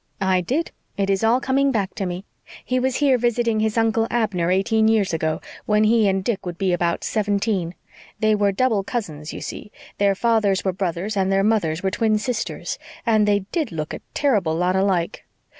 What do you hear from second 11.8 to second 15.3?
were twin sisters, and they did look a terrible lot alike.